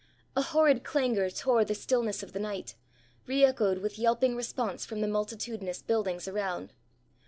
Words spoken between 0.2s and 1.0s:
A horrid